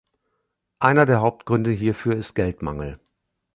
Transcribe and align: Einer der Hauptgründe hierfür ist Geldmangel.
Einer 0.79 1.05
der 1.05 1.21
Hauptgründe 1.21 1.69
hierfür 1.69 2.15
ist 2.15 2.33
Geldmangel. 2.33 2.99